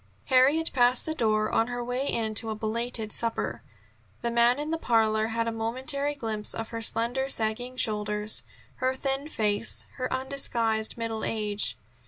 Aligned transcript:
Harriet 0.25 0.71
passed 0.73 1.05
the 1.05 1.13
door 1.13 1.51
on 1.51 1.67
her 1.67 1.83
way 1.83 2.07
in 2.07 2.33
to 2.33 2.49
a 2.49 2.55
belated 2.55 3.11
supper. 3.11 3.61
The 4.23 4.31
man 4.31 4.57
in 4.57 4.71
the 4.71 4.79
parlor 4.79 5.27
had 5.27 5.47
a 5.47 5.51
momentary 5.51 6.15
glimpse 6.15 6.55
of 6.55 6.69
her 6.69 6.81
slender, 6.81 7.29
sagging 7.29 7.77
shoulders, 7.77 8.41
her 8.77 8.95
thin 8.95 9.29
face, 9.29 9.85
her 9.97 10.11
undisguised 10.11 10.97
middle 10.97 11.23
age. 11.23 11.77